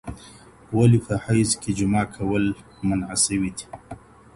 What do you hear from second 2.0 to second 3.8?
کول منع سوي دي؟